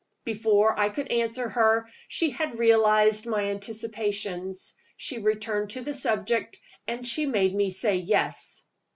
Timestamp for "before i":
0.23-0.89